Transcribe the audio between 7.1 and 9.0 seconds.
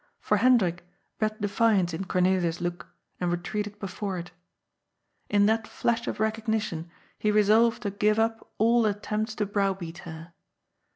he resolved to give up all